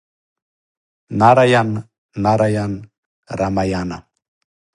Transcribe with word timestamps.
нарајан 1.23 1.69
нарајан 2.27 2.73
рамајана 3.43 3.97